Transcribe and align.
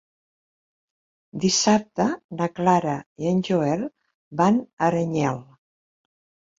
Dissabte 1.43 2.09
na 2.41 2.49
Clara 2.61 2.97
i 3.23 3.31
en 3.35 3.47
Joel 3.53 3.87
van 4.43 4.63
a 4.67 4.93
Aranyel. 4.93 5.43